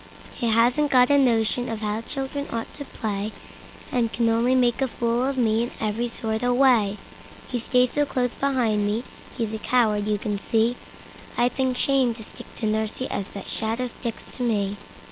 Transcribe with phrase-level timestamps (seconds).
[0.33, 3.31] He hasn't got a notion of how children ought to play,
[3.91, 6.97] And can only make a fool of me in every sort of way.
[7.49, 9.03] He stays so close beside me,
[9.37, 10.75] he's a coward you can see;
[11.37, 14.75] I'd think shame to stick to nursie as that shadow sticks to me!